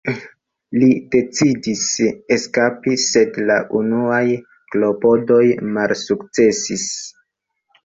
[0.83, 1.83] Li decidis
[2.37, 4.23] eskapi sed la unuaj
[4.75, 5.45] klopodoj
[5.79, 6.91] malsukcesis.